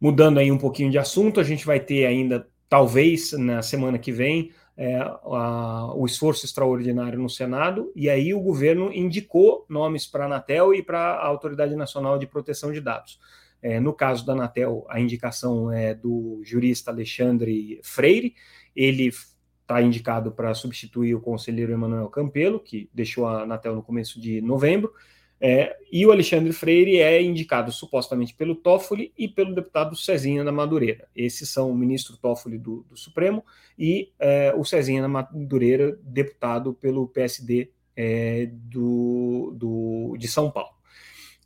Mudando 0.00 0.38
aí 0.38 0.52
um 0.52 0.58
pouquinho 0.58 0.92
de 0.92 0.98
assunto, 0.98 1.40
a 1.40 1.44
gente 1.44 1.66
vai 1.66 1.80
ter 1.80 2.06
ainda, 2.06 2.46
talvez 2.68 3.32
na 3.32 3.62
semana 3.62 3.98
que 3.98 4.12
vem, 4.12 4.52
é, 4.76 4.96
a, 4.98 5.92
o 5.94 6.06
esforço 6.06 6.46
extraordinário 6.46 7.18
no 7.18 7.28
Senado, 7.28 7.92
e 7.94 8.08
aí 8.08 8.32
o 8.32 8.40
governo 8.40 8.92
indicou 8.92 9.66
nomes 9.68 10.06
para 10.06 10.24
a 10.24 10.26
Anatel 10.26 10.74
e 10.74 10.82
para 10.82 10.98
a 10.98 11.26
Autoridade 11.26 11.74
Nacional 11.76 12.18
de 12.18 12.26
Proteção 12.26 12.72
de 12.72 12.80
Dados. 12.80 13.20
É, 13.62 13.78
no 13.78 13.92
caso 13.92 14.24
da 14.24 14.32
Anatel, 14.32 14.86
a 14.88 14.98
indicação 14.98 15.70
é 15.70 15.94
do 15.94 16.40
jurista 16.42 16.90
Alexandre 16.90 17.78
Freire, 17.82 18.34
ele 18.74 19.08
está 19.60 19.82
indicado 19.82 20.32
para 20.32 20.54
substituir 20.54 21.14
o 21.14 21.20
conselheiro 21.20 21.72
Emanuel 21.72 22.08
Campelo, 22.08 22.58
que 22.58 22.88
deixou 22.92 23.26
a 23.26 23.42
Anatel 23.42 23.74
no 23.74 23.82
começo 23.82 24.20
de 24.20 24.40
novembro, 24.40 24.92
é, 25.40 25.74
e 25.90 26.04
o 26.06 26.12
Alexandre 26.12 26.52
Freire 26.52 26.98
é 26.98 27.22
indicado 27.22 27.72
supostamente 27.72 28.34
pelo 28.34 28.54
Toffoli 28.54 29.10
e 29.16 29.26
pelo 29.26 29.54
deputado 29.54 29.96
Cezinha 29.96 30.44
da 30.44 30.52
Madureira. 30.52 31.08
Esses 31.16 31.48
são 31.48 31.70
o 31.70 31.74
ministro 31.74 32.18
Toffoli 32.18 32.58
do, 32.58 32.84
do 32.88 32.96
Supremo 32.96 33.42
e 33.78 34.12
é, 34.18 34.52
o 34.54 34.64
Cezinha 34.64 35.00
da 35.00 35.08
Madureira, 35.08 35.98
deputado 36.02 36.74
pelo 36.74 37.08
PSD 37.08 37.70
é, 37.96 38.50
do, 38.52 39.54
do, 39.56 40.16
de 40.18 40.28
São 40.28 40.50
Paulo. 40.50 40.74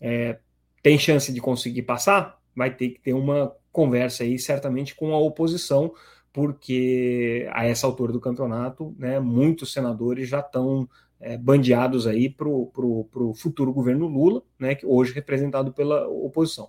É, 0.01 0.39
tem 0.83 0.99
chance 0.99 1.33
de 1.33 1.41
conseguir 1.41 1.83
passar? 1.83 2.39
Vai 2.55 2.75
ter 2.75 2.91
que 2.91 3.01
ter 3.01 3.13
uma 3.13 3.55
conversa 3.71 4.25
aí, 4.25 4.39
certamente, 4.41 4.95
com 4.95 5.15
a 5.15 5.19
oposição, 5.19 5.95
porque 6.33 7.49
a 7.53 7.65
essa 7.65 7.87
altura 7.87 8.13
do 8.13 8.21
campeonato, 8.21 8.95
né, 8.99 9.21
muitos 9.21 9.73
senadores 9.73 10.29
já 10.29 10.41
estão 10.41 10.89
é, 11.21 11.37
bandeados 11.37 12.07
aí 12.07 12.29
para 12.29 12.49
o 12.49 13.35
futuro 13.37 13.73
governo 13.73 14.07
Lula, 14.07 14.43
né, 14.59 14.75
que 14.75 14.87
hoje 14.87 15.13
representado 15.13 15.73
pela 15.73 16.07
oposição. 16.09 16.69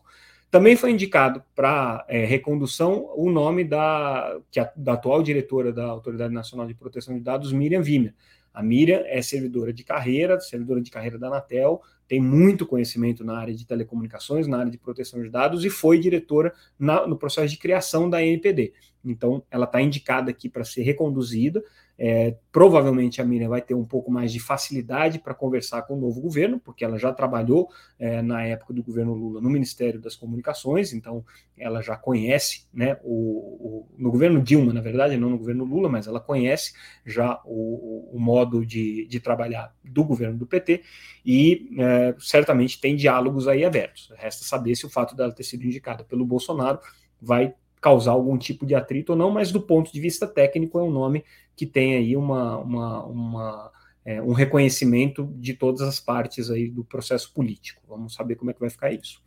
Também 0.49 0.75
foi 0.75 0.91
indicado 0.91 1.43
para 1.53 2.05
é, 2.07 2.23
recondução 2.23 3.11
o 3.15 3.29
nome 3.29 3.63
da, 3.63 4.39
que 4.49 4.59
a, 4.59 4.71
da 4.75 4.93
atual 4.93 5.21
diretora 5.21 5.73
da 5.73 5.85
Autoridade 5.85 6.33
Nacional 6.33 6.65
de 6.65 6.73
Proteção 6.73 7.13
de 7.15 7.19
Dados, 7.19 7.51
Miriam 7.51 7.81
Wimmer. 7.81 8.13
A 8.53 8.63
Miriam 8.63 9.03
é 9.05 9.21
servidora 9.21 9.73
de 9.73 9.83
carreira, 9.83 10.39
servidora 10.39 10.81
de 10.81 10.89
carreira 10.89 11.19
da 11.19 11.27
Anatel, 11.27 11.81
tem 12.07 12.21
muito 12.21 12.65
conhecimento 12.65 13.23
na 13.23 13.37
área 13.37 13.53
de 13.53 13.65
telecomunicações, 13.65 14.47
na 14.47 14.59
área 14.59 14.71
de 14.71 14.77
proteção 14.77 15.21
de 15.21 15.29
dados 15.29 15.65
e 15.65 15.69
foi 15.69 15.99
diretora 15.99 16.53
na, 16.77 17.05
no 17.07 17.17
processo 17.17 17.49
de 17.49 17.57
criação 17.57 18.09
da 18.09 18.23
NPD. 18.23 18.73
Então, 19.03 19.43
ela 19.49 19.65
está 19.65 19.81
indicada 19.81 20.31
aqui 20.31 20.47
para 20.47 20.63
ser 20.63 20.83
reconduzida. 20.83 21.63
É, 21.97 22.35
provavelmente 22.51 23.21
a 23.21 23.25
Miriam 23.25 23.49
vai 23.49 23.61
ter 23.61 23.73
um 23.73 23.85
pouco 23.85 24.11
mais 24.11 24.31
de 24.33 24.39
facilidade 24.39 25.17
para 25.19 25.33
conversar 25.33 25.83
com 25.83 25.95
o 25.95 25.99
novo 25.99 26.19
governo, 26.19 26.59
porque 26.59 26.83
ela 26.83 26.99
já 26.99 27.13
trabalhou 27.13 27.69
é, 27.97 28.21
na 28.21 28.43
época 28.43 28.73
do 28.73 28.83
governo 28.83 29.13
Lula 29.13 29.39
no 29.39 29.49
Ministério 29.49 29.99
das 29.99 30.15
Comunicações, 30.15 30.93
então 30.93 31.23
ela 31.57 31.81
já 31.81 31.95
conhece, 31.95 32.67
né, 32.73 32.97
o, 33.01 33.13
o 33.13 33.87
no 33.97 34.11
governo 34.11 34.41
Dilma, 34.41 34.73
na 34.73 34.81
verdade, 34.81 35.17
não 35.17 35.29
no 35.29 35.37
governo 35.37 35.63
Lula, 35.63 35.87
mas 35.87 36.05
ela 36.05 36.19
conhece 36.19 36.73
já 37.05 37.39
o, 37.45 38.09
o 38.13 38.19
modo 38.19 38.65
de, 38.65 39.07
de, 39.07 39.19
trabalhar 39.19 39.73
do 39.83 40.03
governo 40.03 40.37
do 40.37 40.45
PT 40.45 40.83
e 41.25 41.69
é, 41.79 42.15
certamente 42.19 42.79
tem 42.79 42.95
diálogos 42.95 43.47
aí 43.47 43.63
abertos. 43.63 44.11
Resta 44.17 44.43
saber 44.43 44.75
se 44.75 44.85
o 44.85 44.89
fato 44.89 45.15
dela 45.15 45.31
ter 45.31 45.43
sido 45.43 45.63
indicada 45.63 46.03
pelo 46.03 46.25
Bolsonaro 46.25 46.79
vai 47.21 47.53
causar 47.85 48.13
algum 48.13 48.35
tipo 48.35 48.65
de 48.65 48.73
atrito 48.73 49.11
ou 49.11 49.17
não, 49.17 49.29
mas 49.29 49.51
do 49.51 49.61
ponto 49.61 49.93
de 49.93 49.99
vista 49.99 50.25
técnico 50.25 50.79
é 50.79 50.81
um 50.81 50.89
nome 50.89 51.23
que 51.55 51.65
tem 51.65 51.95
aí 51.95 52.15
uma, 52.15 52.57
uma, 52.57 53.05
uma 53.05 53.71
é, 54.05 54.21
um 54.21 54.33
reconhecimento 54.33 55.33
de 55.37 55.55
todas 55.55 55.81
as 55.81 55.99
partes 55.99 56.51
aí 56.51 56.69
do 56.69 56.83
processo 56.83 57.33
político. 57.33 57.81
Vamos 57.87 58.13
saber 58.13 58.35
como 58.35 58.51
é 58.51 58.53
que 58.53 58.59
vai 58.59 58.69
ficar 58.69 58.91
isso. 58.91 59.19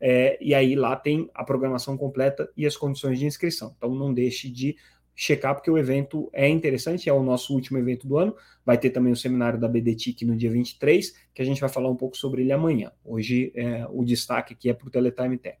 é, 0.00 0.38
e 0.40 0.54
aí 0.54 0.74
lá 0.74 0.96
tem 0.96 1.30
a 1.34 1.44
programação 1.44 1.96
completa 1.96 2.50
e 2.56 2.66
as 2.66 2.76
condições 2.76 3.18
de 3.18 3.26
inscrição. 3.26 3.74
Então 3.76 3.94
não 3.94 4.12
deixe 4.12 4.50
de 4.50 4.76
checar, 5.14 5.54
porque 5.54 5.70
o 5.70 5.78
evento 5.78 6.28
é 6.32 6.48
interessante, 6.48 7.08
é 7.08 7.12
o 7.12 7.22
nosso 7.22 7.54
último 7.54 7.78
evento 7.78 8.06
do 8.06 8.18
ano. 8.18 8.34
Vai 8.66 8.76
ter 8.76 8.90
também 8.90 9.12
o 9.12 9.16
seminário 9.16 9.58
da 9.58 9.68
BDTIC 9.68 10.24
no 10.24 10.36
dia 10.36 10.50
23, 10.50 11.14
que 11.32 11.40
a 11.40 11.44
gente 11.44 11.60
vai 11.60 11.70
falar 11.70 11.88
um 11.88 11.96
pouco 11.96 12.16
sobre 12.16 12.42
ele 12.42 12.52
amanhã. 12.52 12.90
Hoje 13.04 13.52
é, 13.54 13.86
o 13.90 14.04
destaque 14.04 14.54
aqui 14.54 14.68
é 14.68 14.74
para 14.74 14.88
o 14.88 14.90
Teletime 14.90 15.38
Tech. 15.38 15.58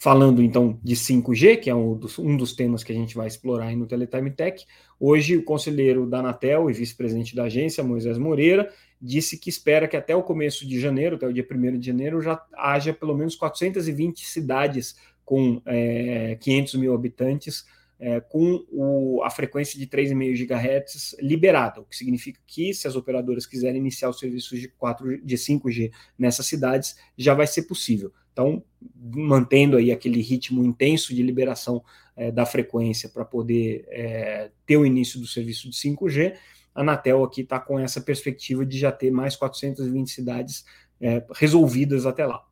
Falando 0.00 0.40
então 0.40 0.78
de 0.80 0.94
5G, 0.94 1.58
que 1.58 1.68
é 1.68 1.74
um 1.74 1.96
dos, 1.96 2.20
um 2.20 2.36
dos 2.36 2.54
temas 2.54 2.84
que 2.84 2.92
a 2.92 2.94
gente 2.94 3.16
vai 3.16 3.26
explorar 3.26 3.66
aí 3.66 3.74
no 3.74 3.84
Teletime 3.84 4.30
Tech, 4.30 4.64
hoje 4.98 5.36
o 5.36 5.42
conselheiro 5.42 6.06
da 6.06 6.20
Anatel 6.20 6.70
e 6.70 6.72
vice-presidente 6.72 7.34
da 7.34 7.44
agência, 7.44 7.82
Moisés 7.82 8.16
Moreira, 8.16 8.72
disse 9.02 9.36
que 9.36 9.50
espera 9.50 9.88
que 9.88 9.96
até 9.96 10.14
o 10.14 10.22
começo 10.22 10.64
de 10.64 10.78
janeiro, 10.78 11.16
até 11.16 11.26
o 11.26 11.32
dia 11.32 11.44
1 11.44 11.80
de 11.80 11.86
janeiro, 11.88 12.22
já 12.22 12.40
haja 12.56 12.94
pelo 12.94 13.16
menos 13.16 13.34
420 13.34 14.24
cidades 14.24 14.94
com 15.24 15.60
é, 15.66 16.36
500 16.40 16.74
mil 16.76 16.94
habitantes 16.94 17.66
é, 17.98 18.20
com 18.20 18.64
o, 18.70 19.20
a 19.24 19.30
frequência 19.30 19.76
de 19.76 19.86
3,5 19.88 20.46
GHz 20.46 21.16
liberada, 21.20 21.80
o 21.80 21.84
que 21.84 21.96
significa 21.96 22.40
que 22.46 22.72
se 22.72 22.86
as 22.86 22.94
operadoras 22.94 23.46
quiserem 23.46 23.78
iniciar 23.78 24.10
os 24.10 24.20
serviços 24.20 24.60
de, 24.60 24.68
4, 24.68 25.20
de 25.24 25.36
5G 25.36 25.90
nessas 26.16 26.46
cidades, 26.46 26.96
já 27.16 27.34
vai 27.34 27.48
ser 27.48 27.62
possível. 27.62 28.12
Então, 28.38 28.62
mantendo 28.94 29.76
aí 29.76 29.90
aquele 29.90 30.22
ritmo 30.22 30.64
intenso 30.64 31.12
de 31.12 31.24
liberação 31.24 31.82
é, 32.16 32.30
da 32.30 32.46
frequência 32.46 33.08
para 33.08 33.24
poder 33.24 33.84
é, 33.88 34.52
ter 34.64 34.76
o 34.76 34.86
início 34.86 35.18
do 35.18 35.26
serviço 35.26 35.68
de 35.68 35.74
5G, 35.74 36.36
a 36.72 36.82
Anatel 36.82 37.24
aqui 37.24 37.40
está 37.40 37.58
com 37.58 37.80
essa 37.80 38.00
perspectiva 38.00 38.64
de 38.64 38.78
já 38.78 38.92
ter 38.92 39.10
mais 39.10 39.34
420 39.34 40.08
cidades 40.08 40.64
é, 41.00 41.26
resolvidas 41.34 42.06
até 42.06 42.24
lá. 42.24 42.44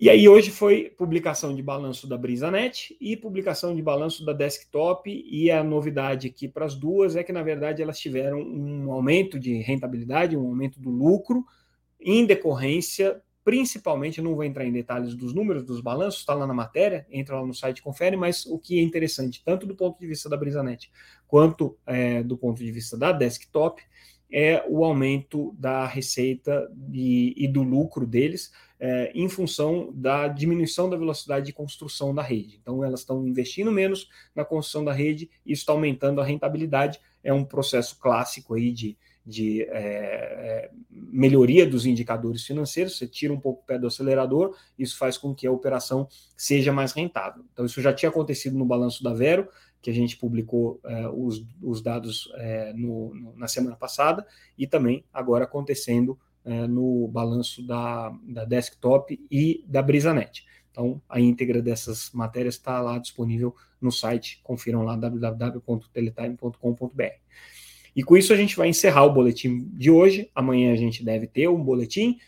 E 0.00 0.08
aí 0.08 0.26
hoje 0.26 0.50
foi 0.50 0.88
publicação 0.96 1.54
de 1.54 1.62
balanço 1.62 2.08
da 2.08 2.16
BrisaNet 2.16 2.96
e 2.98 3.18
publicação 3.18 3.76
de 3.76 3.82
balanço 3.82 4.24
da 4.24 4.32
Desktop 4.32 5.10
e 5.30 5.50
a 5.50 5.62
novidade 5.62 6.28
aqui 6.28 6.48
para 6.48 6.64
as 6.64 6.74
duas 6.74 7.16
é 7.16 7.22
que 7.22 7.32
na 7.32 7.42
verdade 7.42 7.82
elas 7.82 7.98
tiveram 7.98 8.40
um 8.40 8.90
aumento 8.90 9.38
de 9.38 9.58
rentabilidade, 9.58 10.38
um 10.38 10.46
aumento 10.46 10.80
do 10.80 10.88
lucro 10.88 11.44
em 12.00 12.24
decorrência 12.24 13.22
principalmente, 13.44 14.22
não 14.22 14.34
vou 14.34 14.42
entrar 14.42 14.64
em 14.64 14.72
detalhes 14.72 15.14
dos 15.14 15.34
números, 15.34 15.64
dos 15.64 15.80
balanços, 15.80 16.20
está 16.20 16.32
lá 16.32 16.46
na 16.46 16.54
matéria, 16.54 17.06
entra 17.10 17.38
lá 17.38 17.46
no 17.46 17.54
site 17.54 17.82
confere, 17.82 18.16
mas 18.16 18.46
o 18.46 18.58
que 18.58 18.78
é 18.78 18.82
interessante, 18.82 19.42
tanto 19.44 19.66
do 19.66 19.76
ponto 19.76 19.98
de 20.00 20.06
vista 20.06 20.28
da 20.28 20.36
BrisaNet, 20.36 20.90
quanto 21.28 21.76
é, 21.86 22.22
do 22.22 22.38
ponto 22.38 22.58
de 22.58 22.72
vista 22.72 22.96
da 22.96 23.12
desktop, 23.12 23.82
é 24.32 24.64
o 24.68 24.84
aumento 24.84 25.54
da 25.58 25.86
receita 25.86 26.68
e, 26.90 27.34
e 27.36 27.46
do 27.46 27.62
lucro 27.62 28.06
deles 28.06 28.50
é, 28.80 29.12
em 29.14 29.28
função 29.28 29.92
da 29.94 30.26
diminuição 30.26 30.90
da 30.90 30.96
velocidade 30.96 31.46
de 31.46 31.52
construção 31.52 32.14
da 32.14 32.22
rede. 32.22 32.58
Então, 32.60 32.82
elas 32.82 33.00
estão 33.00 33.26
investindo 33.26 33.70
menos 33.70 34.08
na 34.34 34.44
construção 34.44 34.84
da 34.84 34.92
rede, 34.92 35.30
isso 35.46 35.62
está 35.62 35.72
aumentando 35.72 36.20
a 36.20 36.24
rentabilidade, 36.24 36.98
é 37.22 37.32
um 37.32 37.44
processo 37.44 37.98
clássico 37.98 38.54
aí 38.54 38.72
de, 38.72 38.96
de 39.24 39.62
é, 39.62 39.68
é, 39.72 40.70
melhoria 40.90 41.66
dos 41.66 41.86
indicadores 41.86 42.44
financeiros, 42.44 42.98
você 42.98 43.06
tira 43.06 43.32
um 43.32 43.40
pouco 43.40 43.62
o 43.62 43.66
pé 43.66 43.78
do 43.78 43.86
acelerador, 43.86 44.54
isso 44.78 44.98
faz 44.98 45.16
com 45.16 45.34
que 45.34 45.46
a 45.46 45.52
operação 45.52 46.06
seja 46.36 46.70
mais 46.72 46.92
rentável. 46.92 47.42
Então, 47.52 47.64
isso 47.64 47.80
já 47.80 47.92
tinha 47.92 48.10
acontecido 48.10 48.58
no 48.58 48.66
balanço 48.66 49.02
da 49.02 49.14
Vero, 49.14 49.48
que 49.80 49.90
a 49.90 49.94
gente 49.94 50.16
publicou 50.16 50.80
é, 50.84 51.08
os, 51.08 51.44
os, 51.62 51.82
dados 51.82 52.30
é, 52.36 52.72
no, 52.74 53.14
no, 53.14 53.36
na 53.36 53.48
semana 53.48 53.76
passada, 53.76 54.26
e 54.58 54.66
também 54.66 55.04
agora 55.12 55.44
acontecendo 55.44 56.18
no 56.68 57.08
balanço 57.08 57.66
da, 57.66 58.14
da 58.28 58.44
Desktop 58.44 59.18
e 59.30 59.64
da 59.66 59.80
BrisaNet. 59.80 60.44
Então, 60.70 61.00
a 61.08 61.18
íntegra 61.18 61.62
dessas 61.62 62.10
matérias 62.10 62.56
está 62.56 62.82
lá 62.82 62.98
disponível 62.98 63.56
no 63.80 63.90
site, 63.92 64.42
confiram 64.42 64.82
lá 64.82 64.94
www.teletime.com.br. 64.94 67.24
E 67.94 68.02
com 68.02 68.16
isso 68.16 68.32
a 68.32 68.36
gente 68.36 68.56
vai 68.56 68.68
encerrar 68.68 69.04
o 69.04 69.12
boletim 69.12 69.68
de 69.72 69.90
hoje. 69.90 70.30
Amanhã 70.34 70.72
a 70.72 70.76
gente 70.76 71.04
deve 71.04 71.26
ter 71.26 71.48
um 71.48 71.62
boletim. 71.62 72.18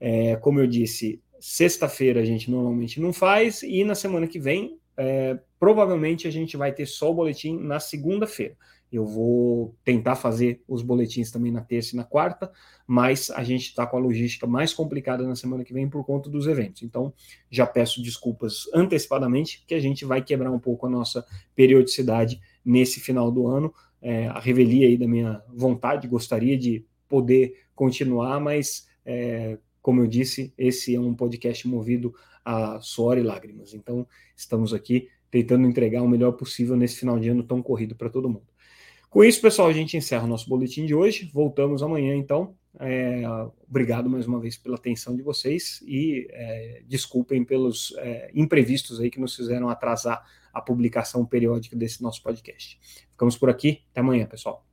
É, 0.00 0.36
como 0.36 0.58
eu 0.58 0.66
disse, 0.66 1.22
sexta-feira 1.38 2.20
a 2.20 2.24
gente 2.24 2.50
normalmente 2.50 3.00
não 3.00 3.12
faz, 3.12 3.62
e 3.62 3.84
na 3.84 3.94
semana 3.94 4.26
que 4.26 4.38
vem, 4.38 4.78
é, 4.96 5.38
provavelmente 5.58 6.28
a 6.28 6.30
gente 6.30 6.56
vai 6.56 6.72
ter 6.72 6.86
só 6.86 7.10
o 7.10 7.14
boletim 7.14 7.58
na 7.58 7.80
segunda-feira. 7.80 8.56
Eu 8.92 9.06
vou 9.06 9.74
tentar 9.82 10.16
fazer 10.16 10.62
os 10.68 10.82
boletins 10.82 11.30
também 11.30 11.50
na 11.50 11.62
terça 11.62 11.94
e 11.94 11.96
na 11.96 12.04
quarta, 12.04 12.52
mas 12.86 13.30
a 13.30 13.42
gente 13.42 13.68
está 13.68 13.86
com 13.86 13.96
a 13.96 14.00
logística 14.00 14.46
mais 14.46 14.74
complicada 14.74 15.26
na 15.26 15.34
semana 15.34 15.64
que 15.64 15.72
vem 15.72 15.88
por 15.88 16.04
conta 16.04 16.28
dos 16.28 16.46
eventos. 16.46 16.82
Então, 16.82 17.12
já 17.50 17.66
peço 17.66 18.02
desculpas 18.02 18.64
antecipadamente, 18.74 19.64
que 19.66 19.74
a 19.74 19.80
gente 19.80 20.04
vai 20.04 20.22
quebrar 20.22 20.50
um 20.50 20.58
pouco 20.58 20.86
a 20.86 20.90
nossa 20.90 21.24
periodicidade 21.56 22.38
nesse 22.62 23.00
final 23.00 23.32
do 23.32 23.46
ano 23.46 23.72
é, 24.02 24.26
a 24.26 24.40
revelia 24.40 24.88
aí 24.88 24.98
da 24.98 25.06
minha 25.06 25.40
vontade, 25.48 26.08
gostaria 26.08 26.58
de 26.58 26.84
poder 27.08 27.54
continuar, 27.74 28.40
mas 28.40 28.88
é, 29.06 29.58
como 29.80 30.00
eu 30.00 30.06
disse, 30.06 30.52
esse 30.58 30.94
é 30.94 31.00
um 31.00 31.14
podcast 31.14 31.66
movido 31.66 32.14
a 32.44 32.80
suor 32.80 33.16
e 33.16 33.22
lágrimas. 33.22 33.72
Então, 33.72 34.06
estamos 34.36 34.74
aqui 34.74 35.08
tentando 35.30 35.66
entregar 35.66 36.02
o 36.02 36.08
melhor 36.08 36.32
possível 36.32 36.76
nesse 36.76 36.96
final 36.96 37.18
de 37.18 37.28
ano 37.28 37.42
tão 37.42 37.62
corrido 37.62 37.94
para 37.94 38.10
todo 38.10 38.28
mundo. 38.28 38.46
Com 39.08 39.22
isso, 39.22 39.40
pessoal, 39.40 39.68
a 39.68 39.72
gente 39.72 39.96
encerra 39.96 40.24
o 40.24 40.28
nosso 40.28 40.48
boletim 40.48 40.86
de 40.86 40.94
hoje. 40.94 41.30
Voltamos 41.32 41.82
amanhã, 41.82 42.14
então. 42.14 42.54
É, 42.80 43.22
obrigado 43.68 44.08
mais 44.08 44.26
uma 44.26 44.40
vez 44.40 44.56
pela 44.56 44.76
atenção 44.76 45.14
de 45.14 45.22
vocês 45.22 45.82
e 45.86 46.26
é, 46.30 46.82
desculpem 46.86 47.44
pelos 47.44 47.94
é, 47.98 48.30
imprevistos 48.34 49.00
aí 49.00 49.10
que 49.10 49.20
nos 49.20 49.36
fizeram 49.36 49.68
atrasar 49.68 50.24
a 50.52 50.60
publicação 50.60 51.24
periódica 51.24 51.76
desse 51.76 52.02
nosso 52.02 52.22
podcast. 52.22 52.78
Ficamos 53.10 53.36
por 53.36 53.50
aqui, 53.50 53.82
até 53.90 54.00
amanhã, 54.00 54.26
pessoal. 54.26 54.64